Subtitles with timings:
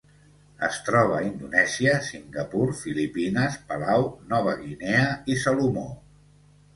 [0.67, 5.85] Es troba a Indonèsia, Singapur, Filipines, Palau, Nova Guinea i Salomó.